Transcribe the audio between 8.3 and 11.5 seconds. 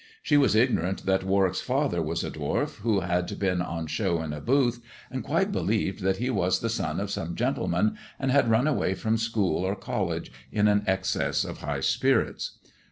had run away from school or college in an excess